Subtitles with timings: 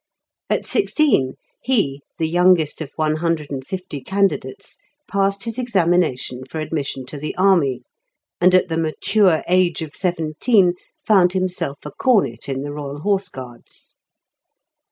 [0.49, 6.59] At sixteen he, the youngest of one hundred and fifty candidates, passed his examination for
[6.59, 7.83] admission to the army,
[8.41, 10.73] and at the mature age of seventeen
[11.05, 13.93] found himself a cornet in the Royal Horse Guards.